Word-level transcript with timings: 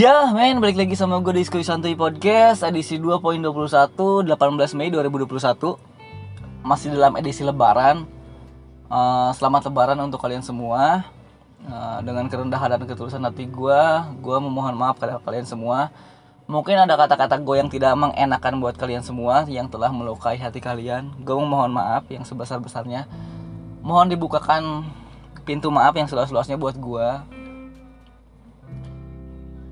Ya 0.00 0.32
men, 0.32 0.64
balik 0.64 0.80
lagi 0.80 0.96
sama 0.96 1.20
gue 1.20 1.36
di 1.36 1.44
Diskusi 1.44 1.68
Santuy 1.68 1.92
Podcast 1.92 2.64
Edisi 2.64 2.96
2.21, 2.96 3.52
18 4.32 4.32
Mei 4.72 4.88
2021 4.88 5.28
Masih 6.64 6.88
dalam 6.96 7.20
edisi 7.20 7.44
lebaran. 7.44 8.08
Uh, 8.88 9.28
Selamat 9.36 9.68
lebaran 9.68 10.00
untuk 10.00 10.24
kalian 10.24 10.40
semua. 10.40 11.04
Uh, 11.68 12.00
Dengan 12.00 12.32
kerendahan 12.32 12.72
dan 12.72 12.88
ketulusan 12.88 13.20
hati 13.28 13.44
gue 13.44 13.82
Gue 14.24 14.36
memohon 14.40 14.72
maaf 14.72 14.96
kepada 14.96 15.20
kalian 15.20 15.44
semua. 15.44 15.92
Mungkin 16.48 16.80
ada 16.80 16.96
kata-kata 16.96 17.36
gue 17.36 17.60
yang 17.60 17.68
tidak 17.68 17.92
mengenakan 17.92 18.56
buat 18.56 18.80
kalian 18.80 19.04
semua 19.04 19.44
Yang 19.52 19.76
telah 19.76 19.92
melukai 19.92 20.40
hati 20.40 20.64
kalian. 20.64 21.12
Gue 21.20 21.36
memohon 21.36 21.76
maaf 21.76 22.08
yang 22.08 22.24
sebesar-besarnya. 22.24 23.04
Mohon 23.84 24.16
dibukakan 24.16 24.80
pintu 25.44 25.68
maaf 25.68 25.92
yang 25.92 26.08
seluas-luasnya 26.08 26.56
buat 26.56 26.80
gue 26.80 27.39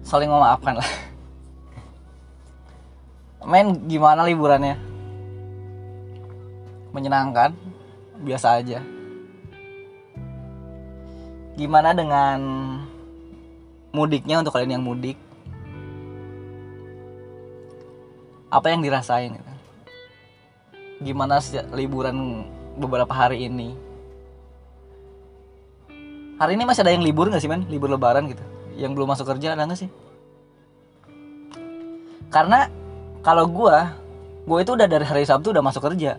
saling 0.08 0.32
memaafkan 0.32 0.80
lah. 0.80 0.90
Men 3.44 3.84
gimana 3.84 4.24
liburannya? 4.24 4.80
Menyenangkan? 6.96 7.52
Biasa 8.24 8.56
aja. 8.56 8.80
Gimana 11.60 11.92
dengan 11.92 12.40
mudiknya 13.92 14.40
untuk 14.40 14.56
kalian 14.56 14.80
yang 14.80 14.86
mudik? 14.88 15.20
Apa 18.48 18.72
yang 18.72 18.80
dirasain 18.80 19.36
gitu? 19.36 19.44
gimana 20.98 21.38
liburan 21.78 22.42
beberapa 22.74 23.12
hari 23.14 23.46
ini? 23.46 23.70
Hari 26.42 26.58
ini 26.58 26.66
masih 26.66 26.82
ada 26.82 26.90
yang 26.90 27.06
libur 27.06 27.30
nggak 27.30 27.38
sih 27.38 27.46
men? 27.46 27.70
Libur 27.70 27.86
lebaran 27.86 28.26
gitu 28.26 28.57
yang 28.78 28.94
belum 28.94 29.10
masuk 29.10 29.26
kerja 29.34 29.58
ada 29.58 29.66
nggak 29.66 29.80
sih? 29.82 29.90
Karena 32.30 32.70
kalau 33.26 33.50
gue 33.50 33.76
gue 34.48 34.58
itu 34.62 34.72
udah 34.72 34.88
dari 34.88 35.04
hari 35.04 35.26
Sabtu 35.26 35.50
udah 35.50 35.64
masuk 35.64 35.82
kerja. 35.82 36.16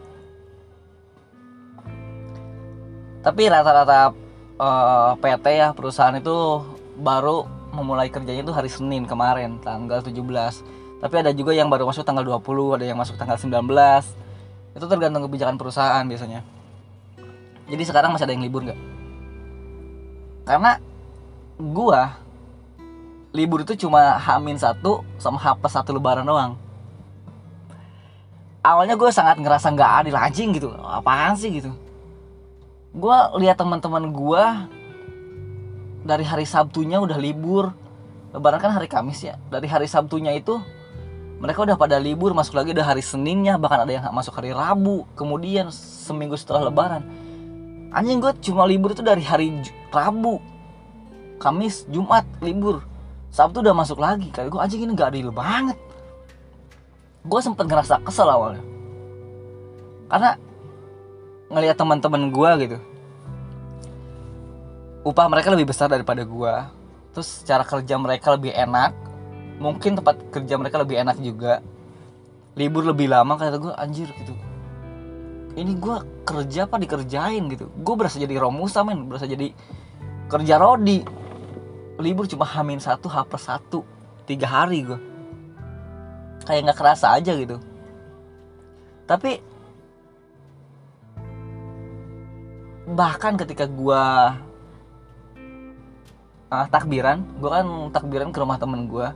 Tapi 3.20 3.42
rata-rata 3.48 4.12
uh, 4.60 5.12
eh, 5.12 5.12
PT 5.18 5.46
ya 5.56 5.68
perusahaan 5.72 6.14
itu 6.14 6.62
baru 7.00 7.48
memulai 7.72 8.12
kerjanya 8.12 8.44
itu 8.44 8.52
hari 8.52 8.68
Senin 8.68 9.08
kemarin 9.08 9.62
tanggal 9.62 10.02
17 10.02 10.20
tapi 11.00 11.16
ada 11.16 11.32
juga 11.32 11.56
yang 11.56 11.72
baru 11.72 11.88
masuk 11.88 12.04
tanggal 12.04 12.28
20 12.28 12.76
ada 12.76 12.86
yang 12.86 13.00
masuk 13.00 13.16
tanggal 13.16 13.40
19 13.40 13.56
itu 14.76 14.86
tergantung 14.86 15.24
kebijakan 15.26 15.56
perusahaan 15.56 16.04
biasanya. 16.04 16.44
Jadi 17.70 17.84
sekarang 17.88 18.12
masih 18.12 18.26
ada 18.28 18.34
yang 18.36 18.44
libur 18.44 18.68
nggak? 18.68 18.80
Karena 20.44 20.82
gua 21.56 22.18
libur 23.30 23.62
itu 23.62 23.78
cuma 23.86 24.18
hamin 24.18 24.58
satu 24.58 25.06
sama 25.22 25.38
H 25.38 25.62
satu 25.70 25.94
lebaran 25.94 26.26
doang. 26.26 26.58
Awalnya 28.66 29.00
gue 29.00 29.10
sangat 29.14 29.40
ngerasa 29.40 29.72
nggak 29.72 29.92
adil 30.04 30.16
anjing 30.18 30.50
gitu. 30.58 30.74
Apaan 30.74 31.38
sih 31.38 31.62
gitu. 31.62 31.72
Gue 32.92 33.18
lihat 33.40 33.56
teman-teman 33.56 34.10
gue 34.10 34.44
dari 36.04 36.26
hari 36.26 36.44
Sabtunya 36.44 37.00
udah 37.00 37.16
libur. 37.16 37.72
Lebaran 38.34 38.60
kan 38.62 38.74
hari 38.74 38.90
Kamis 38.90 39.24
ya. 39.24 39.38
Dari 39.48 39.66
hari 39.70 39.86
Sabtunya 39.86 40.36
itu 40.36 40.60
mereka 41.40 41.64
udah 41.64 41.80
pada 41.80 41.96
libur 42.02 42.36
masuk 42.36 42.60
lagi 42.60 42.76
udah 42.76 42.84
hari 42.84 43.00
Seninnya 43.00 43.56
bahkan 43.56 43.88
ada 43.88 43.94
yang 43.96 44.04
masuk 44.12 44.36
hari 44.36 44.52
Rabu 44.52 45.08
kemudian 45.16 45.72
seminggu 45.72 46.36
setelah 46.36 46.68
lebaran. 46.68 47.06
Anjing 47.96 48.20
gue 48.20 48.34
cuma 48.44 48.68
libur 48.68 48.92
itu 48.92 49.06
dari 49.06 49.24
hari 49.24 49.56
Rabu 49.90 50.44
Kamis 51.40 51.88
Jumat 51.88 52.28
libur 52.44 52.89
Sabtu 53.30 53.62
udah 53.62 53.78
masuk 53.78 54.02
lagi 54.02 54.34
kali 54.34 54.50
gue 54.50 54.60
anjing 54.60 54.82
ini 54.84 54.94
gak 54.98 55.14
adil 55.14 55.30
banget. 55.30 55.78
Gue 57.24 57.40
sempet 57.44 57.70
ngerasa 57.70 58.02
kesel 58.02 58.28
awalnya. 58.30 58.64
Karena 60.10 60.38
ngelihat 61.50 61.78
teman-teman 61.78 62.30
gue 62.30 62.52
gitu 62.66 62.78
upah 65.04 65.26
mereka 65.32 65.50
lebih 65.50 65.72
besar 65.72 65.90
daripada 65.90 66.22
gue 66.22 66.54
terus 67.16 67.42
cara 67.48 67.64
kerja 67.66 67.96
mereka 67.98 68.36
lebih 68.36 68.54
enak 68.54 68.94
mungkin 69.60 69.98
tempat 69.98 70.22
kerja 70.32 70.56
mereka 70.56 70.80
lebih 70.80 71.04
enak 71.04 71.18
juga. 71.20 71.60
Libur 72.56 72.84
lebih 72.88 73.12
lama 73.12 73.36
kata 73.36 73.60
gue 73.60 73.74
anjir 73.76 74.08
gitu. 74.08 74.34
Ini 75.60 75.76
gue 75.76 75.98
kerja 76.24 76.64
apa 76.64 76.80
dikerjain 76.80 77.44
gitu. 77.52 77.68
Gue 77.84 77.96
berasa 78.00 78.20
jadi 78.20 78.40
romusa 78.40 78.88
men. 78.88 79.12
Berasa 79.12 79.28
jadi 79.28 79.52
kerja 80.32 80.56
rodi 80.56 81.04
libur 82.00 82.26
cuma 82.32 82.48
hamin 82.48 82.80
satu 82.80 83.12
H 83.12 83.28
plus 83.28 83.44
satu 83.44 83.84
tiga 84.24 84.48
hari 84.48 84.88
gue 84.88 85.00
kayak 86.48 86.66
nggak 86.66 86.80
kerasa 86.80 87.14
aja 87.14 87.36
gitu. 87.36 87.60
Tapi 89.04 89.44
bahkan 92.90 93.38
ketika 93.38 93.70
gue 93.70 94.04
uh, 96.50 96.68
takbiran 96.74 97.22
gue 97.38 97.50
kan 97.50 97.66
takbiran 97.94 98.30
ke 98.34 98.40
rumah 98.42 98.58
temen 98.58 98.90
gue 98.90 99.08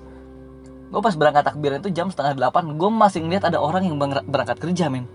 gue 0.94 1.02
pas 1.02 1.16
berangkat 1.18 1.42
takbiran 1.50 1.82
itu 1.82 1.90
jam 1.90 2.14
setengah 2.14 2.38
delapan 2.38 2.78
gue 2.78 2.90
masih 2.94 3.26
ngeliat 3.26 3.50
ada 3.50 3.58
orang 3.58 3.90
yang 3.90 3.98
berangkat 4.30 4.62
kerja 4.62 4.94
men 4.94 5.10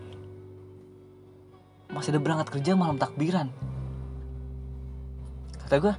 masih 1.94 2.14
ada 2.14 2.20
berangkat 2.20 2.48
kerja 2.52 2.76
malam 2.76 3.00
takbiran. 3.00 3.48
Kata 5.64 5.74
gue 5.80 5.94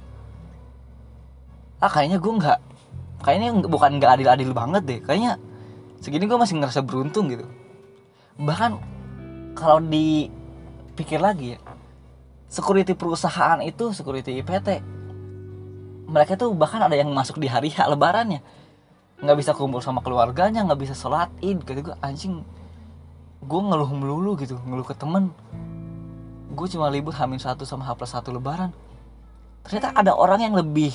ah 1.80 1.90
kayaknya 1.90 2.20
gue 2.20 2.32
nggak 2.32 2.58
kayaknya 3.24 3.48
bukan 3.68 3.90
nggak 4.00 4.10
adil-adil 4.20 4.50
banget 4.52 4.82
deh. 4.86 5.00
Kayaknya 5.04 5.40
segini 6.00 6.24
gue 6.28 6.38
masih 6.38 6.60
ngerasa 6.60 6.80
beruntung 6.84 7.28
gitu. 7.32 7.48
Bahkan 8.40 8.70
kalau 9.56 9.80
dipikir 9.82 11.20
lagi 11.20 11.56
ya 11.56 11.60
security 12.50 12.98
perusahaan 12.98 13.62
itu 13.62 13.94
security 13.94 14.42
PT 14.42 14.82
mereka 16.10 16.34
tuh 16.34 16.50
bahkan 16.58 16.82
ada 16.82 16.98
yang 16.98 17.14
masuk 17.14 17.38
di 17.38 17.46
hari 17.46 17.70
H 17.70 17.86
lebarannya. 17.86 18.42
Nggak 19.22 19.36
bisa 19.38 19.54
kumpul 19.54 19.78
sama 19.78 20.02
keluarganya 20.02 20.66
nggak 20.66 20.80
bisa 20.82 20.94
sholat 20.98 21.30
id 21.38 21.62
gitu. 21.62 21.94
Gue 21.94 21.96
anjing 22.02 22.42
gue 23.40 23.60
ngeluh 23.62 23.88
melulu 23.94 24.34
gitu 24.36 24.58
ngeluh 24.66 24.82
ke 24.82 24.98
temen. 24.98 25.30
Gue 26.50 26.66
cuma 26.66 26.90
libur 26.90 27.14
hamil 27.14 27.38
satu 27.38 27.62
sama 27.62 27.86
H 27.86 27.94
satu 28.10 28.34
lebaran. 28.34 28.74
Ternyata 29.62 29.94
ada 29.94 30.12
orang 30.18 30.50
yang 30.50 30.54
lebih 30.58 30.90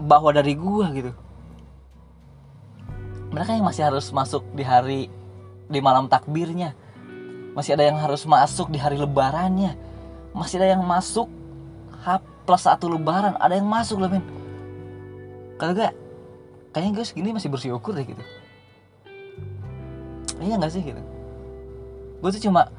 bawah 0.00 0.32
dari 0.32 0.56
gua 0.56 0.88
gitu. 0.96 1.12
Mereka 3.30 3.54
yang 3.54 3.66
masih 3.68 3.86
harus 3.86 4.10
masuk 4.10 4.42
di 4.56 4.64
hari 4.66 5.06
di 5.70 5.78
malam 5.78 6.10
takbirnya. 6.10 6.74
Masih 7.54 7.78
ada 7.78 7.86
yang 7.86 8.00
harus 8.00 8.26
masuk 8.26 8.72
di 8.72 8.78
hari 8.80 8.98
lebarannya. 8.98 9.78
Masih 10.34 10.58
ada 10.58 10.74
yang 10.74 10.82
masuk 10.82 11.30
H 12.00 12.18
plus 12.48 12.62
satu 12.66 12.90
lebaran. 12.90 13.38
Ada 13.38 13.60
yang 13.60 13.68
masuk 13.70 14.02
loh 14.02 14.10
men 14.10 14.40
kalau 15.60 15.76
gak 15.76 15.92
kayaknya 16.72 16.96
gue 16.96 17.04
segini 17.04 17.36
masih 17.36 17.52
bersyukur 17.52 17.92
deh 17.92 18.08
gitu. 18.08 18.24
Iya 20.40 20.56
gak 20.56 20.72
sih 20.72 20.80
gitu? 20.80 21.04
Gue 22.24 22.30
tuh 22.32 22.48
cuma 22.48 22.72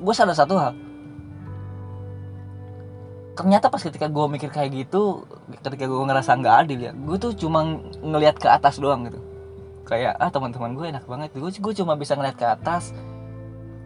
gue 0.00 0.14
sadar 0.16 0.32
satu 0.32 0.56
hal 0.56 0.72
ternyata 3.34 3.66
pas 3.66 3.82
ketika 3.82 4.06
gue 4.06 4.24
mikir 4.30 4.46
kayak 4.46 4.70
gitu 4.86 5.26
ketika 5.58 5.90
gue 5.90 6.02
ngerasa 6.06 6.38
nggak 6.38 6.56
adil 6.66 6.78
ya 6.78 6.92
gue 6.94 7.16
tuh 7.18 7.34
cuma 7.34 7.82
ngelihat 7.98 8.38
ke 8.38 8.46
atas 8.46 8.78
doang 8.78 9.10
gitu. 9.10 9.18
Kayak 9.84 10.16
ah 10.16 10.30
teman-teman 10.30 10.72
gue 10.78 10.86
enak 10.94 11.04
banget. 11.04 11.34
Gue 11.34 11.50
gue 11.50 11.72
cuma 11.76 11.98
bisa 11.98 12.14
ngeliat 12.14 12.38
ke 12.38 12.46
atas. 12.46 12.94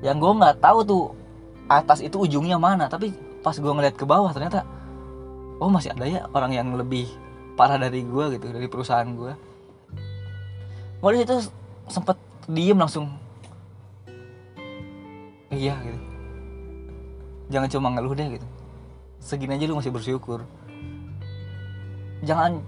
Yang 0.04 0.16
gue 0.20 0.32
nggak 0.38 0.56
tahu 0.60 0.78
tuh 0.84 1.04
atas 1.68 2.04
itu 2.04 2.16
ujungnya 2.20 2.56
mana 2.60 2.88
tapi 2.88 3.12
pas 3.44 3.56
gue 3.56 3.72
ngeliat 3.72 3.92
ke 3.92 4.04
bawah 4.08 4.32
ternyata 4.32 4.64
oh 5.60 5.68
masih 5.68 5.92
ada 5.92 6.08
ya 6.08 6.24
orang 6.32 6.56
yang 6.56 6.68
lebih 6.72 7.04
parah 7.60 7.76
dari 7.76 8.00
gue 8.00 8.24
gitu 8.40 8.46
dari 8.48 8.64
perusahaan 8.72 9.04
gue 9.04 9.32
gue 10.98 11.10
di 11.12 11.18
situ 11.24 11.36
sempet 11.92 12.16
diem 12.48 12.76
langsung. 12.76 13.12
Iya 15.52 15.76
gitu. 15.84 16.00
Jangan 17.52 17.68
cuma 17.68 17.88
ngeluh 17.92 18.16
deh 18.16 18.28
gitu 18.36 18.57
segini 19.18 19.58
aja 19.58 19.66
lu 19.66 19.78
masih 19.78 19.92
bersyukur. 19.92 20.46
Jangan 22.22 22.62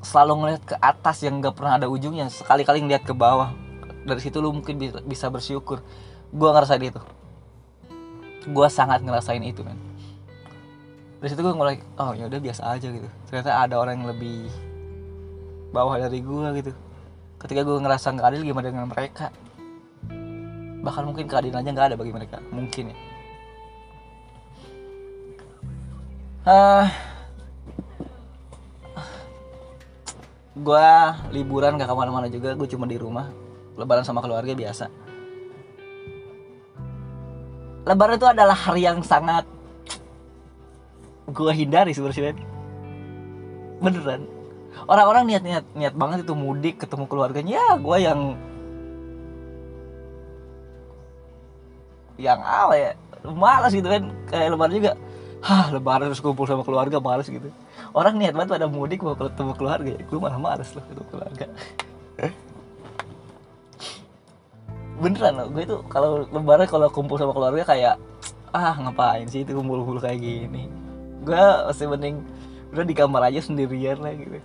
selalu 0.00 0.32
ngeliat 0.40 0.62
ke 0.64 0.76
atas 0.80 1.20
yang 1.20 1.44
gak 1.44 1.56
pernah 1.56 1.76
ada 1.76 1.86
ujungnya. 1.88 2.32
Sekali-kali 2.32 2.80
ngeliat 2.80 3.04
ke 3.04 3.12
bawah. 3.12 3.52
Dari 4.04 4.20
situ 4.20 4.40
lu 4.40 4.52
mungkin 4.52 4.80
bisa 5.04 5.28
bersyukur. 5.28 5.84
Gue 6.32 6.48
ngerasain 6.48 6.80
itu 6.80 7.00
gue 8.48 8.68
sangat 8.72 9.04
ngerasain 9.04 9.42
itu 9.44 9.60
kan 9.60 9.76
dari 11.20 11.28
situ 11.28 11.44
gue 11.44 11.52
mulai 11.52 11.76
oh 12.00 12.16
ya 12.16 12.32
udah 12.32 12.40
biasa 12.40 12.62
aja 12.64 12.88
gitu. 12.88 13.04
Ternyata 13.28 13.52
ada 13.52 13.76
orang 13.76 14.00
yang 14.00 14.08
lebih 14.08 14.48
bawah 15.68 16.00
dari 16.00 16.24
gue 16.24 16.48
gitu. 16.56 16.72
Ketika 17.36 17.60
gue 17.60 17.76
ngerasa 17.76 18.16
nggak 18.16 18.24
adil 18.32 18.40
gimana 18.48 18.72
dengan 18.72 18.88
mereka? 18.88 19.28
Bahkan 20.80 21.04
mungkin 21.04 21.28
keadilannya 21.28 21.76
nggak 21.76 21.88
ada 21.92 21.96
bagi 22.00 22.16
mereka. 22.16 22.40
Mungkin 22.48 22.96
ya 22.96 22.96
uh, 26.46 26.86
gue 30.60 30.88
liburan 31.32 31.80
gak 31.80 31.88
ke 31.88 31.96
mana-mana 31.96 32.28
juga 32.28 32.52
gue 32.56 32.68
cuma 32.68 32.84
di 32.84 33.00
rumah. 33.00 33.32
Lebaran 33.76 34.04
sama 34.04 34.20
keluarga 34.20 34.52
biasa. 34.52 34.92
Lebaran 37.88 38.20
itu 38.20 38.28
adalah 38.28 38.56
hari 38.56 38.84
yang 38.84 39.00
sangat 39.00 39.48
gue 41.30 41.52
hindari 41.56 41.96
sebenarnya. 41.96 42.36
Beneran. 43.80 44.28
Orang-orang 44.84 45.24
niat 45.26 45.42
niat 45.42 45.64
niat 45.72 45.94
banget 45.96 46.28
itu 46.28 46.34
mudik 46.36 46.82
ketemu 46.82 47.04
keluarganya 47.08 47.58
ya 47.58 47.68
gue 47.78 47.96
yang 48.00 48.20
yang 52.20 52.40
apa 52.44 52.74
ya 52.76 52.90
malas 53.24 53.72
gitu 53.72 53.88
kan 53.88 54.12
kayak 54.28 54.52
lebaran 54.52 54.76
juga 54.76 54.92
hah 55.40 55.72
lebaran 55.72 56.12
terus 56.12 56.20
kumpul 56.20 56.44
sama 56.44 56.62
keluarga 56.62 57.00
malas 57.00 57.28
gitu. 57.28 57.48
Orang 57.96 58.20
niat 58.20 58.36
banget 58.36 58.60
pada 58.60 58.68
mudik 58.68 59.00
mau 59.00 59.16
ketemu 59.16 59.52
keluarga 59.56 59.90
ya 59.96 60.02
gue 60.04 60.18
malah 60.20 60.40
malas 60.40 60.68
loh 60.76 60.84
ketemu 60.84 61.08
keluarga. 61.08 61.46
Beneran 65.00 65.32
loh 65.40 65.46
gue 65.48 65.62
itu 65.64 65.76
kalau 65.88 66.28
lebaran 66.28 66.68
kalau 66.68 66.92
kumpul 66.92 67.16
sama 67.16 67.32
keluarga 67.32 67.64
kayak 67.64 67.96
ah 68.52 68.76
ngapain 68.76 69.24
sih 69.30 69.46
itu 69.46 69.56
kumpul-kumpul 69.56 69.96
kayak 70.02 70.20
gini? 70.20 70.68
Gue 71.24 71.40
masih 71.40 71.88
mending 71.88 72.20
udah 72.70 72.84
di 72.84 72.94
kamar 72.94 73.32
aja 73.32 73.40
sendirian 73.40 73.98
lah 73.98 74.12
gitu. 74.12 74.38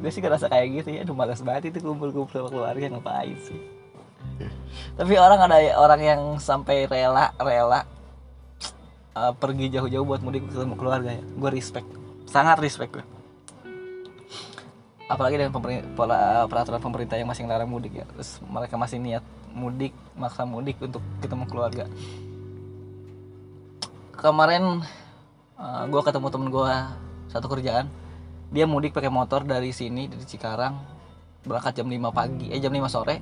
Gue 0.00 0.10
sih 0.12 0.20
ngerasa 0.20 0.52
kayak 0.52 0.66
gitu 0.80 0.88
ya 0.92 1.00
aduh 1.08 1.16
malas 1.16 1.40
banget 1.40 1.72
itu 1.72 1.80
kumpul-kumpul 1.80 2.28
sama 2.28 2.48
keluarga 2.52 2.84
ngapain 2.92 3.36
sih? 3.48 3.60
Tapi 4.96 5.16
orang 5.16 5.40
ada 5.40 5.56
orang 5.80 6.00
yang 6.00 6.20
sampai 6.36 6.84
rela 6.84 7.32
rela 7.40 7.84
uh, 9.14 9.32
pergi 9.34 9.72
jauh-jauh 9.72 10.06
buat 10.06 10.20
mudik 10.22 10.48
ketemu 10.50 10.74
keluarga 10.74 11.16
ya. 11.16 11.22
Gue 11.22 11.50
respect. 11.52 11.86
Sangat 12.26 12.58
respect 12.62 12.94
gue 12.98 13.06
apalagi 15.10 15.42
dengan 15.42 15.50
pola 15.98 16.46
peraturan 16.46 16.78
pemerintah 16.78 17.18
yang 17.18 17.26
masih 17.26 17.42
ngelarang 17.42 17.66
mudik 17.66 17.98
ya. 17.98 18.06
Terus 18.14 18.38
mereka 18.46 18.78
masih 18.78 19.02
niat 19.02 19.26
mudik 19.50 19.90
maksa 20.14 20.46
mudik 20.46 20.78
untuk 20.78 21.02
ketemu 21.18 21.44
keluarga. 21.50 21.84
Kemarin 24.14 24.86
uh, 25.58 25.84
gue 25.90 26.02
ketemu 26.06 26.26
temen 26.30 26.48
gue 26.54 26.74
satu 27.26 27.50
kerjaan. 27.50 27.90
Dia 28.54 28.70
mudik 28.70 28.94
pakai 28.94 29.10
motor 29.10 29.42
dari 29.42 29.74
sini 29.74 30.06
dari 30.06 30.22
Cikarang. 30.22 30.78
Berangkat 31.42 31.82
jam 31.82 31.90
5 31.90 32.14
pagi 32.14 32.46
eh 32.54 32.62
jam 32.62 32.70
5 32.70 32.86
sore. 32.86 33.18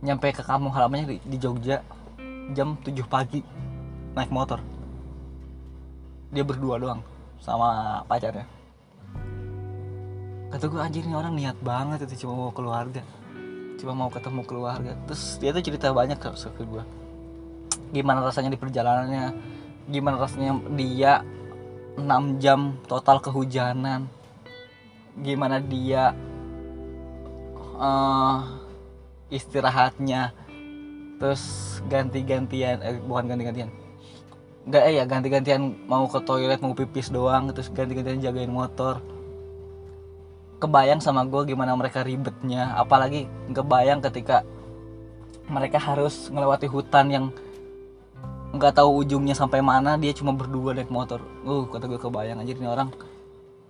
Nyampe 0.00 0.32
ke 0.32 0.40
kampung 0.40 0.72
halamannya 0.72 1.12
di, 1.12 1.16
di 1.20 1.36
Jogja 1.36 1.84
jam 2.56 2.80
7 2.80 2.96
pagi. 3.04 3.44
Naik 4.16 4.32
motor 4.32 4.75
dia 6.30 6.44
berdua 6.46 6.78
doang 6.78 7.00
sama 7.42 8.00
pacarnya. 8.06 8.46
Kata 10.50 10.64
gue 10.70 10.80
anjir 10.80 11.04
nih 11.04 11.16
orang 11.18 11.34
niat 11.34 11.58
banget 11.60 12.06
itu 12.06 12.26
cuma 12.26 12.48
mau 12.48 12.52
keluarga. 12.54 13.02
Cuma 13.76 13.92
mau 13.92 14.08
ketemu 14.08 14.42
keluarga. 14.46 14.92
Terus 15.10 15.36
dia 15.42 15.50
tuh 15.52 15.62
cerita 15.62 15.92
banyak 15.92 16.16
ke, 16.16 16.28
ke 16.32 16.64
gue 16.64 16.84
gimana 17.94 18.24
rasanya 18.24 18.50
di 18.50 18.58
perjalanannya? 18.58 19.26
Gimana 19.86 20.16
rasanya 20.18 20.58
dia 20.74 21.22
6 21.98 22.42
jam 22.42 22.74
total 22.90 23.22
kehujanan? 23.22 24.10
Gimana 25.16 25.62
dia 25.62 26.12
uh, 27.78 28.42
istirahatnya? 29.30 30.34
Terus 31.16 31.42
ganti-gantian 31.88 32.82
eh, 32.84 33.00
bukan 33.00 33.32
ganti-gantian 33.32 33.72
nggak 34.66 34.82
eh 34.82 34.94
ya 34.98 35.04
ganti-gantian 35.06 35.78
mau 35.86 36.10
ke 36.10 36.18
toilet 36.26 36.58
mau 36.58 36.74
pipis 36.74 37.06
doang 37.14 37.54
terus 37.54 37.70
ganti-gantian 37.70 38.18
jagain 38.18 38.50
motor. 38.50 38.98
Kebayang 40.58 40.98
sama 40.98 41.22
gue 41.22 41.54
gimana 41.54 41.78
mereka 41.78 42.02
ribetnya. 42.02 42.74
Apalagi 42.74 43.30
kebayang 43.54 44.02
ketika 44.02 44.42
mereka 45.46 45.78
harus 45.78 46.26
melewati 46.34 46.66
hutan 46.66 47.06
yang 47.06 47.24
nggak 48.50 48.82
tahu 48.82 49.06
ujungnya 49.06 49.38
sampai 49.38 49.62
mana 49.62 49.94
dia 49.94 50.10
cuma 50.10 50.34
berdua 50.34 50.74
naik 50.74 50.90
motor. 50.90 51.22
Uh 51.46 51.70
kata 51.70 51.86
gue 51.86 52.00
kebayang 52.02 52.42
aja 52.42 52.50
ini 52.50 52.66
orang 52.66 52.90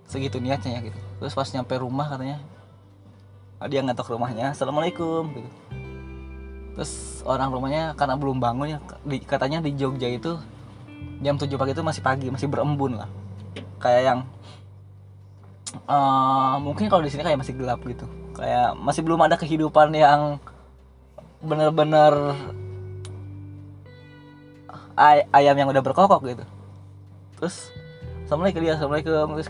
segitu 0.09 0.41
niatnya 0.41 0.81
ya 0.81 0.89
gitu. 0.89 0.97
Terus 1.21 1.37
pas 1.37 1.45
nyampe 1.53 1.77
rumah 1.77 2.09
katanya 2.09 2.41
dia 3.69 3.85
ngetok 3.85 4.17
rumahnya 4.17 4.57
assalamualaikum 4.57 5.29
gitu. 5.29 5.49
Terus 6.73 7.21
orang 7.21 7.53
rumahnya 7.53 7.93
karena 7.93 8.17
belum 8.17 8.41
bangun 8.41 8.67
ya 8.73 8.79
katanya 9.29 9.61
di 9.61 9.77
Jogja 9.77 10.09
itu 10.09 10.41
jam 11.21 11.35
7 11.37 11.49
pagi 11.57 11.71
itu 11.73 11.83
masih 11.85 12.01
pagi 12.05 12.27
masih 12.29 12.47
berembun 12.49 13.01
lah. 13.01 13.09
Kayak 13.81 14.01
yang 14.03 14.19
uh, 15.89 16.55
mungkin 16.61 16.87
kalau 16.87 17.03
di 17.05 17.11
sini 17.11 17.25
kayak 17.25 17.41
masih 17.41 17.53
gelap 17.57 17.81
gitu. 17.85 18.05
Kayak 18.37 18.77
masih 18.77 19.01
belum 19.01 19.21
ada 19.25 19.35
kehidupan 19.37 19.93
yang 19.97 20.37
bener-bener 21.41 22.33
ay 24.97 25.29
ayam 25.29 25.55
yang 25.57 25.69
udah 25.69 25.83
berkokok 25.85 26.21
gitu. 26.25 26.45
Terus 27.37 27.69
assalamualaikum 28.25 28.61
dia 28.65 28.73
assalamualaikum. 28.77 29.25
Terus 29.37 29.49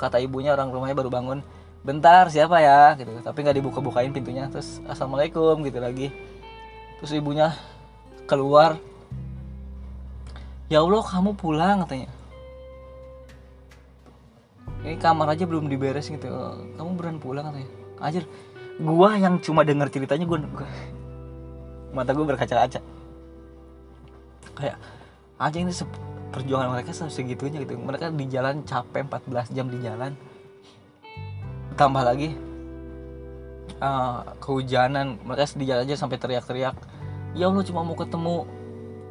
kata 0.00 0.16
ibunya 0.20 0.56
orang 0.56 0.72
rumahnya 0.72 0.96
baru 0.96 1.12
bangun 1.12 1.40
bentar 1.84 2.28
siapa 2.32 2.60
ya? 2.60 2.96
Gitu. 2.96 3.20
Tapi 3.24 3.38
nggak 3.44 3.56
dibuka 3.56 3.78
bukain 3.84 4.12
pintunya. 4.12 4.48
Terus 4.48 4.80
assalamualaikum 4.88 5.60
gitu 5.64 5.80
lagi. 5.80 6.12
Terus 7.00 7.12
ibunya 7.16 7.52
keluar 8.28 8.80
ya 10.68 10.84
allah 10.84 11.04
kamu 11.04 11.36
pulang 11.36 11.84
katanya. 11.84 12.08
Ini 14.84 14.96
kamar 15.00 15.34
aja 15.34 15.44
belum 15.44 15.66
diberes 15.66 16.08
gitu. 16.08 16.28
Kamu 16.78 16.90
beran 16.94 17.18
pulang 17.18 17.50
katanya. 17.50 17.68
Ajar 17.98 18.24
gua 18.78 19.18
yang 19.18 19.42
cuma 19.42 19.66
dengar 19.66 19.90
ceritanya 19.90 20.24
gua, 20.24 20.38
gua 20.38 20.68
mata 21.90 22.14
gua 22.14 22.24
berkaca-kaca. 22.30 22.80
Kayak 24.54 24.78
aja 25.38 25.56
ini 25.58 25.72
perjuangan 26.30 26.68
mereka 26.70 26.94
segitunya 26.94 27.64
gitu. 27.64 27.74
Mereka 27.74 28.14
di 28.14 28.26
jalan 28.30 28.62
capek 28.62 29.08
14 29.08 29.56
jam 29.56 29.66
di 29.66 29.78
jalan. 29.82 30.14
Tambah 31.74 32.02
lagi 32.06 32.38
uh, 33.82 34.22
kehujanan. 34.38 35.18
Mereka 35.26 35.58
di 35.58 35.64
jalan 35.66 35.82
aja 35.88 35.96
sampai 35.98 36.22
teriak-teriak 36.22 36.98
ya 37.36 37.50
Allah 37.50 37.64
cuma 37.66 37.84
mau 37.84 37.94
ketemu 37.98 38.46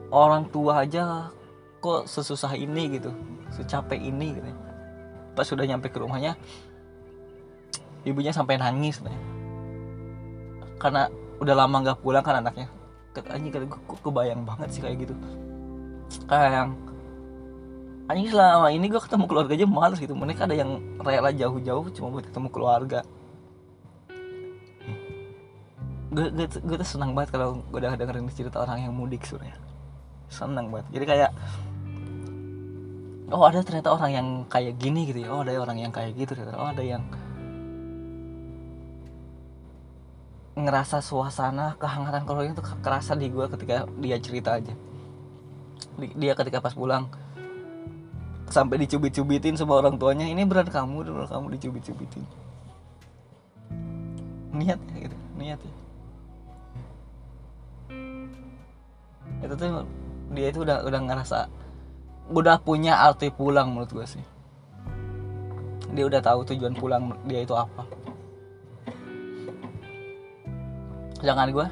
orang 0.09 0.47
tua 0.49 0.87
aja 0.87 1.29
kok 1.79 2.09
sesusah 2.09 2.53
ini? 2.57 2.99
gitu. 2.99 3.11
Secapek 3.53 3.99
ini 3.99 4.35
gitu 4.35 4.51
pas 5.37 5.45
sudah 5.45 5.69
nyampe 5.69 5.93
ke 5.93 6.01
rumahnya 6.01 6.33
ibunya 8.01 8.33
sampai 8.33 8.57
nangis 8.57 8.97
nih 9.05 9.13
karena 10.81 11.13
udah 11.37 11.53
lama 11.53 11.75
nggak 11.85 12.01
pulang 12.01 12.25
kan 12.25 12.41
anaknya. 12.41 12.65
Anjing 13.33 13.49
kali 13.49 13.65
gue 13.65 13.99
kebayang 14.05 14.45
banget 14.45 14.69
sih 14.77 14.81
kayak 14.81 15.09
gitu. 15.09 15.13
Kayak 16.29 16.49
yang 16.53 16.69
anjing 18.05 18.29
selama 18.29 18.69
ini 18.69 18.85
gue 18.85 19.01
ketemu 19.01 19.25
keluarga 19.25 19.53
aja 19.57 19.65
males 19.65 19.97
gitu. 19.97 20.13
Mereka 20.13 20.45
ada 20.45 20.53
yang 20.53 20.77
rela 21.01 21.33
jauh-jauh 21.33 21.89
cuma 21.97 22.13
buat 22.13 22.25
ketemu 22.29 22.47
keluarga. 22.53 22.99
Gue 26.13 26.29
gue, 26.29 26.45
gue 26.45 26.77
tuh 26.77 26.89
senang 26.93 27.17
banget 27.17 27.33
kalau 27.33 27.57
gue 27.57 27.77
udah 27.81 27.97
dengerin 27.97 28.29
cerita 28.29 28.61
orang 28.61 28.85
yang 28.85 28.93
mudik 28.93 29.25
sebenarnya. 29.25 29.57
Senang 30.29 30.69
banget. 30.69 30.85
Jadi 30.93 31.05
kayak 31.09 31.31
oh 33.27 33.43
ada 33.43 33.59
ternyata 33.59 33.91
orang 33.91 34.11
yang 34.11 34.27
kayak 34.47 34.79
gini 34.79 35.07
gitu 35.09 35.27
ya. 35.27 35.29
Oh 35.35 35.43
ada 35.43 35.55
orang 35.59 35.77
yang 35.83 35.91
kayak 35.91 36.15
gitu 36.15 36.31
ternyata. 36.35 36.55
Oh 36.59 36.69
ada 36.71 36.83
yang 36.83 37.03
ngerasa 40.57 41.05
suasana 41.05 41.77
kehangatan 41.77 42.25
keluarga 42.25 42.57
itu 42.57 42.63
kerasa 42.81 43.13
di 43.13 43.29
gue 43.29 43.45
ketika 43.51 43.85
dia 44.01 44.17
cerita 44.17 44.57
aja. 44.57 44.73
Dia 45.97 46.33
ketika 46.33 46.63
pas 46.63 46.73
pulang 46.73 47.09
sampai 48.47 48.79
dicubit-cubitin 48.79 49.59
sama 49.59 49.75
orang 49.77 49.99
tuanya 49.99 50.23
ini 50.23 50.47
berat 50.47 50.71
kamu 50.71 51.03
dulu 51.03 51.27
kamu 51.27 51.45
dicubit-cubitin. 51.59 52.23
Niat 54.55 54.79
ya 54.81 54.97
gitu. 55.03 55.17
Niat 55.37 55.59
ya. 55.61 55.73
Itu 59.45 59.53
tuh 59.53 59.85
dia 60.33 60.47
itu 60.49 60.59
udah 60.65 60.81
udah 60.87 60.99
ngerasa 61.05 61.66
udah 62.27 62.59
punya 62.59 63.07
arti 63.07 63.31
pulang 63.31 63.71
menurut 63.71 63.91
gue 63.91 64.07
sih. 64.07 64.23
Dia 65.95 66.03
udah 66.03 66.19
tahu 66.19 66.43
tujuan 66.51 66.75
pulang 66.75 67.15
dia 67.23 67.39
itu 67.43 67.55
apa. 67.55 67.87
Jangan 71.23 71.49
gue 71.49 71.67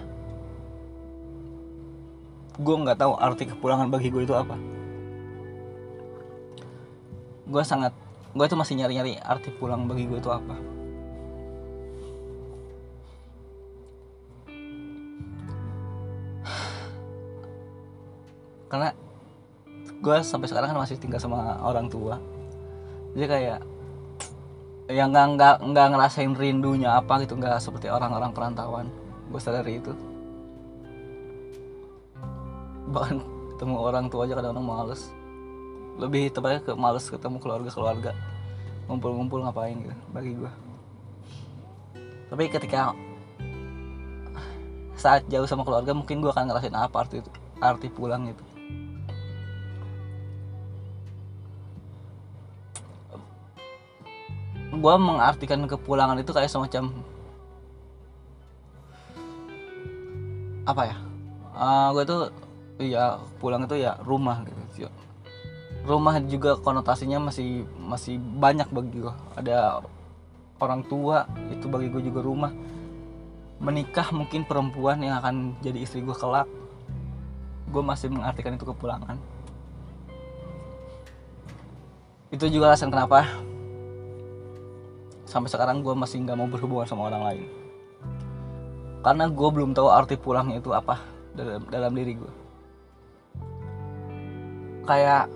gue 2.55 2.71
nggak 2.71 3.03
tahu 3.03 3.19
arti 3.19 3.51
kepulangan 3.51 3.91
bagi 3.91 4.07
gue 4.07 4.23
itu 4.23 4.31
apa. 4.31 4.55
Gue 7.45 7.61
sangat 7.67 7.91
gue 8.31 8.45
tuh 8.47 8.55
masih 8.55 8.79
nyari-nyari 8.79 9.19
arti 9.19 9.51
pulang 9.51 9.91
bagi 9.91 10.07
gue 10.07 10.23
itu 10.23 10.31
apa. 10.31 10.55
Karena 18.71 18.95
gue 20.05 20.17
sampai 20.21 20.45
sekarang 20.45 20.69
kan 20.69 20.77
masih 20.77 21.01
tinggal 21.01 21.17
sama 21.17 21.57
orang 21.65 21.89
tua. 21.89 22.21
Jadi 23.17 23.25
kayak 23.25 23.59
yang 24.93 25.09
nggak 25.09 25.27
nggak 25.33 25.55
nggak 25.65 25.87
ngerasain 25.97 26.37
rindunya 26.37 26.93
apa 26.93 27.25
gitu 27.25 27.33
nggak 27.33 27.57
seperti 27.57 27.89
orang-orang 27.89 28.29
perantauan. 28.29 28.85
Gue 29.33 29.41
sadari 29.41 29.81
itu. 29.81 29.97
Bahkan 32.93 33.17
ketemu 33.57 33.75
orang 33.81 34.05
tua 34.13 34.29
aja 34.29 34.37
kadang-kadang 34.37 34.67
males. 34.69 35.09
Lebih 35.97 36.29
tepatnya 36.29 36.61
ke 36.61 36.77
males 36.77 37.09
ketemu 37.09 37.41
keluarga-keluarga. 37.41 38.13
Ngumpul-ngumpul 38.85 39.41
ngapain 39.41 39.73
gitu 39.81 39.97
bagi 40.13 40.37
gue 40.37 40.51
tapi 42.29 42.49
ketika 42.49 42.91
saat 44.95 45.27
jauh 45.29 45.45
sama 45.45 45.61
keluarga 45.61 45.93
mungkin 45.93 46.23
gue 46.23 46.31
akan 46.31 46.49
ngerasain 46.49 46.73
apa 46.73 46.95
arti 47.05 47.21
itu 47.21 47.31
arti 47.61 47.87
pulang 47.91 48.31
itu 48.31 48.43
gue 54.75 54.95
mengartikan 54.99 55.63
kepulangan 55.65 56.19
itu 56.19 56.31
kayak 56.35 56.51
semacam 56.51 56.91
apa 60.65 60.81
ya? 60.91 60.95
Uh, 61.55 61.87
gue 61.95 62.03
tuh 62.03 62.21
ya 62.83 63.23
pulang 63.39 63.63
itu 63.63 63.79
ya 63.79 63.95
rumah 64.03 64.43
gitu 64.43 64.65
rumah 65.85 66.17
juga 66.25 66.57
konotasinya 66.57 67.29
masih 67.29 67.63
masih 67.77 68.17
banyak 68.17 68.65
bagi 68.73 69.05
gue 69.05 69.15
ada 69.37 69.85
orang 70.57 70.81
tua 70.89 71.29
itu 71.53 71.69
bagi 71.69 71.93
gue 71.93 72.09
juga 72.09 72.25
rumah. 72.25 72.51
Menikah 73.61 74.11
mungkin 74.11 74.43
perempuan 74.43 74.99
yang 74.99 75.21
akan 75.21 75.55
jadi 75.63 75.85
istri 75.85 76.03
gue 76.03 76.11
kelak. 76.11 76.49
Gue 77.69 77.83
masih 77.85 78.11
mengartikan 78.11 78.57
itu 78.57 78.65
kepulangan. 78.67 79.15
Itu 82.33 82.51
juga 82.51 82.73
alasan 82.73 82.91
kenapa 82.91 83.23
sampai 85.35 85.51
sekarang 85.51 85.83
gue 85.83 85.91
masih 85.91 86.23
nggak 86.23 86.39
mau 86.39 86.47
berhubungan 86.47 86.87
sama 86.87 87.11
orang 87.11 87.23
lain. 87.27 87.45
Karena 89.03 89.27
gue 89.27 89.49
belum 89.51 89.75
tahu 89.75 89.91
arti 89.91 90.15
pulang 90.15 90.55
itu 90.55 90.71
apa 90.71 91.03
dalam 91.35 91.67
dalam 91.67 91.91
diri 91.91 92.15
gue 92.15 92.31
kayak 94.87 95.27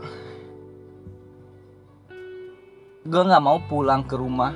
gue 3.03 3.21
nggak 3.27 3.43
mau 3.43 3.59
pulang 3.67 4.07
ke 4.07 4.15
rumah 4.15 4.55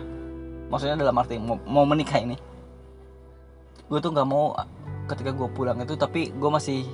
maksudnya 0.71 0.95
dalam 0.95 1.19
arti 1.19 1.35
mau, 1.35 1.59
mau 1.67 1.83
menikah 1.83 2.23
ini. 2.23 2.39
Gue 3.91 3.99
tuh 3.99 4.15
nggak 4.15 4.29
mau 4.29 4.55
ketika 5.11 5.35
gue 5.35 5.51
pulang 5.51 5.75
itu 5.83 5.99
tapi 5.99 6.31
gue 6.31 6.49
masih 6.49 6.87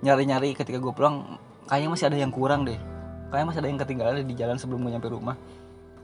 nyari-nyari 0.00 0.56
ketika 0.56 0.80
gue 0.80 0.92
pulang 0.96 1.36
kayaknya 1.68 1.90
masih 1.92 2.06
ada 2.08 2.16
yang 2.16 2.32
kurang 2.32 2.64
deh. 2.64 2.80
Kayaknya 3.28 3.46
masih 3.52 3.60
ada 3.60 3.68
yang 3.68 3.80
ketinggalan 3.84 4.24
di 4.24 4.34
jalan 4.40 4.56
sebelum 4.56 4.80
gue 4.88 4.96
nyampe 4.96 5.12
rumah 5.12 5.36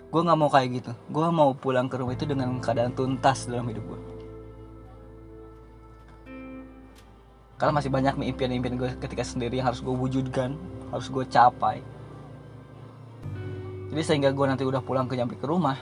gue 0.08 0.20
nggak 0.24 0.38
mau 0.40 0.48
kayak 0.48 0.68
gitu. 0.80 0.92
Gue 1.12 1.26
mau 1.28 1.52
pulang 1.52 1.86
ke 1.86 2.00
rumah 2.00 2.16
itu 2.16 2.24
dengan 2.24 2.56
keadaan 2.60 2.96
tuntas 2.96 3.44
dalam 3.48 3.68
hidup 3.68 3.84
gue 3.84 4.00
karena 7.58 7.74
masih 7.74 7.90
banyak 7.90 8.14
impian-impian 8.22 8.78
gue 8.78 8.90
ketika 9.02 9.26
sendiri 9.26 9.58
yang 9.58 9.66
harus 9.66 9.82
gue 9.82 9.90
wujudkan 9.90 10.54
harus 10.94 11.10
gue 11.10 11.26
capai. 11.26 11.82
Jadi 13.90 14.02
sehingga 14.06 14.30
gue 14.30 14.46
nanti 14.46 14.62
udah 14.62 14.78
pulang 14.78 15.10
ke 15.10 15.18
nyampe 15.18 15.34
ke 15.34 15.46
rumah 15.48 15.74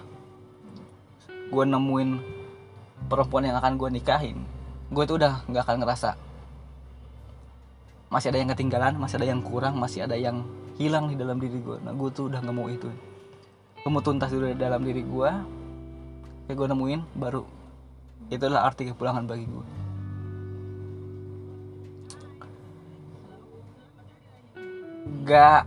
gue 1.47 1.65
nemuin 1.65 2.11
perempuan 3.07 3.47
yang 3.47 3.57
akan 3.63 3.79
gue 3.79 3.89
nikahin 3.95 4.43
gue 4.91 5.05
tuh 5.07 5.19
udah 5.19 5.47
nggak 5.47 5.63
akan 5.63 5.77
ngerasa 5.83 6.11
masih 8.11 8.31
ada 8.35 8.39
yang 8.43 8.51
ketinggalan 8.55 8.95
masih 8.99 9.17
ada 9.23 9.27
yang 9.31 9.43
kurang 9.43 9.79
masih 9.79 10.07
ada 10.07 10.19
yang 10.19 10.43
hilang 10.79 11.11
di 11.11 11.15
dalam 11.15 11.39
diri 11.39 11.59
gue 11.63 11.79
nah 11.87 11.95
gue 11.95 12.09
tuh 12.11 12.31
udah 12.31 12.43
nggak 12.43 12.57
mau 12.57 12.67
itu 12.67 12.91
gue 13.87 13.95
mau 13.95 14.03
tuntas 14.03 14.35
dulu 14.35 14.51
dalam 14.59 14.83
diri 14.83 15.07
gue 15.07 15.31
kayak 16.51 16.59
gue 16.59 16.67
nemuin 16.75 17.07
baru. 17.15 17.47
Itulah 18.35 18.67
arti 18.67 18.91
kepulangan 18.91 19.31
bagi 19.31 19.47
gue 19.47 19.87
gak 25.23 25.63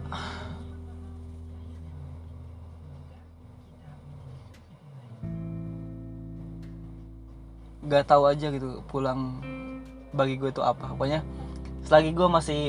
gak 7.87 8.03
tahu 8.03 8.27
aja 8.27 8.51
gitu 8.51 8.83
pulang 8.91 9.39
bagi 10.11 10.35
gue 10.35 10.51
itu 10.51 10.59
apa. 10.59 10.91
Pokoknya 10.91 11.23
selagi 11.87 12.11
gue 12.11 12.27
masih 12.27 12.63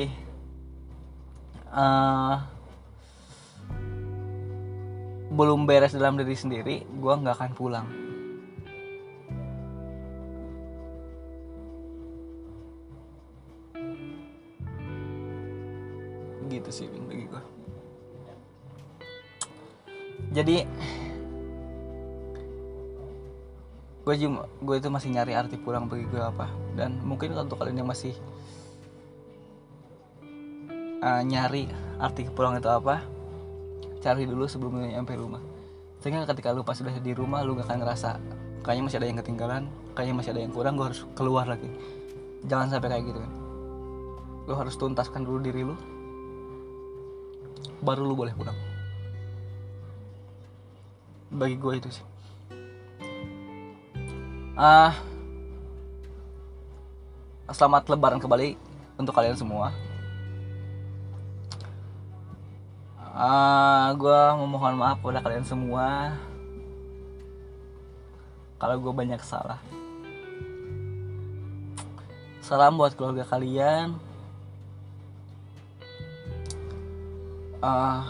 uh, 1.74 2.38
belum 5.30 5.62
beres 5.62 5.94
dalam 5.94 6.18
diri 6.18 6.34
sendiri 6.34 6.82
gue 6.82 7.12
nggak 7.14 7.36
akan 7.38 7.52
pulang. 7.54 7.86
Gitu 16.50 16.70
sih 16.74 16.86
bagi 16.90 17.30
gue 17.30 17.42
jadi 20.30 20.62
gue 24.00 24.14
cuma 24.26 24.46
gue 24.62 24.76
itu 24.78 24.88
masih 24.90 25.10
nyari 25.14 25.32
arti 25.34 25.56
pulang 25.58 25.86
bagi 25.86 26.06
gue 26.06 26.22
apa. 26.22 26.50
Dan 26.74 26.98
mungkin 27.02 27.34
untuk 27.34 27.62
kalian 27.62 27.82
yang 27.82 27.90
masih 27.90 28.14
uh, 31.02 31.22
nyari 31.22 31.70
arti 31.98 32.26
pulang 32.30 32.58
itu 32.58 32.70
apa 32.70 33.19
cari 34.00 34.24
dulu 34.24 34.48
sebelum 34.48 34.80
nyampe 34.80 35.12
rumah. 35.14 35.40
Sehingga 36.00 36.24
ketika 36.24 36.56
lu 36.56 36.64
pas 36.64 36.76
sudah 36.76 36.96
di 36.96 37.12
rumah 37.12 37.44
lu 37.44 37.52
gak 37.54 37.68
akan 37.68 37.84
ngerasa 37.84 38.10
kayaknya 38.64 38.84
masih 38.88 38.98
ada 39.00 39.06
yang 39.08 39.18
ketinggalan 39.20 39.62
kayaknya 39.96 40.14
masih 40.16 40.30
ada 40.36 40.40
yang 40.40 40.52
kurang 40.52 40.74
gue 40.80 40.86
harus 40.88 41.04
keluar 41.12 41.44
lagi. 41.44 41.68
Jangan 42.48 42.72
sampai 42.72 42.88
kayak 42.88 43.04
gitu 43.12 43.18
kan. 43.20 43.32
Lu 44.48 44.54
harus 44.56 44.74
tuntaskan 44.80 45.22
dulu 45.28 45.38
diri 45.44 45.62
lu 45.62 45.76
baru 47.84 48.04
lu 48.04 48.16
boleh 48.16 48.32
pulang. 48.32 48.56
Bagi 51.30 51.56
gue 51.60 51.72
itu 51.76 51.88
sih. 51.92 52.04
Ah 54.56 54.96
selamat 57.50 57.90
lebaran 57.90 58.22
kembali 58.22 58.54
untuk 58.94 59.10
kalian 59.10 59.34
semua 59.34 59.74
uh, 63.20 63.86
gue 63.94 64.20
memohon 64.40 64.74
maaf 64.80 64.98
pada 65.04 65.20
kalian 65.20 65.44
semua. 65.44 66.16
Kalau 68.56 68.76
gue 68.80 68.92
banyak 68.92 69.20
salah. 69.20 69.60
Salam 72.40 72.80
buat 72.80 72.96
keluarga 72.96 73.24
kalian. 73.28 73.96
Uh, 77.60 78.04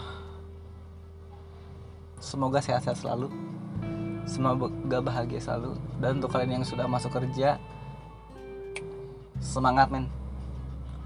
semoga 2.23 2.63
sehat-sehat 2.63 2.99
selalu. 2.99 3.27
Semoga 4.23 5.03
bahagia 5.03 5.43
selalu. 5.43 5.75
Dan 5.99 6.19
untuk 6.19 6.31
kalian 6.31 6.63
yang 6.63 6.65
sudah 6.67 6.87
masuk 6.87 7.11
kerja 7.11 7.59
semangat 9.43 9.91
men. 9.91 10.07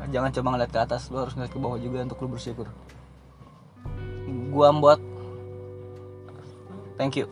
Jangan 0.10 0.30
coba 0.30 0.48
ngeliat 0.54 0.72
ke 0.74 0.80
atas 0.82 1.10
lu 1.10 1.18
harus 1.22 1.34
ngeliat 1.34 1.54
ke 1.54 1.60
bawah 1.62 1.80
juga 1.80 2.04
untuk 2.04 2.20
lu 2.22 2.36
bersyukur 2.36 2.68
gua 4.56 4.72
buat 4.72 5.00
thank 6.96 7.20
you 7.20 7.28